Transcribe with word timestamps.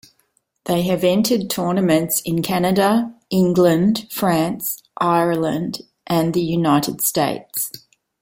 They 0.65 0.81
have 0.87 1.03
entered 1.03 1.47
tournaments 1.51 2.21
in 2.21 2.41
Canada, 2.41 3.13
England, 3.29 4.07
France, 4.09 4.81
Ireland 4.97 5.81
and 6.07 6.33
the 6.33 6.41
United 6.41 7.01
States. 7.01 7.69